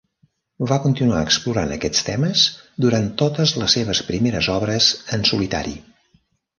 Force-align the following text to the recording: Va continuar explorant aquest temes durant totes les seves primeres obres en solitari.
Va 0.69 0.77
continuar 0.85 1.19
explorant 1.25 1.75
aquest 1.75 2.01
temes 2.09 2.47
durant 2.87 3.13
totes 3.25 3.55
les 3.63 3.79
seves 3.81 4.05
primeres 4.11 4.53
obres 4.59 4.93
en 5.19 5.31
solitari. 5.35 5.81